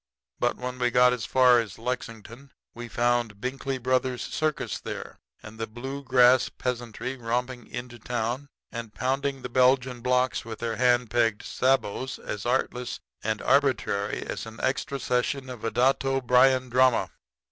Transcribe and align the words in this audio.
But 0.39 0.57
when 0.57 0.79
we 0.79 0.89
got 0.89 1.13
as 1.13 1.25
far 1.27 1.59
as 1.59 1.77
Lexington 1.77 2.49
we 2.73 2.87
found 2.87 3.39
Binkley 3.39 3.77
Brothers' 3.77 4.23
circus 4.23 4.79
there, 4.79 5.19
and 5.43 5.59
the 5.59 5.67
blue 5.67 6.03
grass 6.03 6.49
peasantry 6.49 7.17
romping 7.17 7.67
into 7.67 7.99
town 7.99 8.47
and 8.71 8.95
pounding 8.95 9.43
the 9.43 9.47
Belgian 9.47 10.01
blocks 10.01 10.43
with 10.43 10.57
their 10.57 10.77
hand 10.77 11.11
pegged 11.11 11.43
sabots 11.43 12.17
as 12.17 12.47
artless 12.47 12.99
and 13.23 13.43
arbitrary 13.43 14.23
as 14.25 14.47
an 14.47 14.59
extra 14.63 14.99
session 14.99 15.51
of 15.51 15.63
a 15.63 15.69
Datto 15.69 16.19
Bryan 16.19 16.69
drama. 16.69 17.11